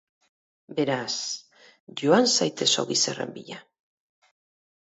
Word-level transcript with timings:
Beraz, 0.79 1.11
joan 2.01 2.31
zaitez 2.39 2.71
ogi 2.85 2.99
xerren 3.05 3.35
bila. 3.37 3.63